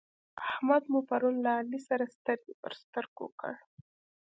[0.47, 3.53] احمد مو پرون له علي سره سترګې پر سترګو کړ.